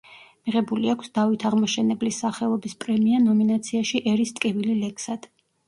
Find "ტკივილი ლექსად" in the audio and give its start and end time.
4.41-5.33